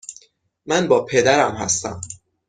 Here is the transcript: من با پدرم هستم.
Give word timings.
من 0.65 0.87
با 0.87 1.05
پدرم 1.05 1.55
هستم. 1.55 2.01